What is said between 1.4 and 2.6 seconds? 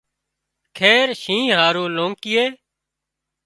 هارو لونڪيئي